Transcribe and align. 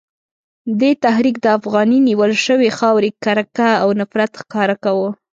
دې 0.79 0.91
تحریک 1.03 1.35
د 1.41 1.47
افغاني 1.57 1.99
نیول 2.07 2.31
شوې 2.45 2.69
خاورې 2.77 3.09
کرکه 3.23 3.69
او 3.83 3.89
نفرت 3.99 4.31
ښکاره 4.41 4.75
کاوه. 4.83 5.09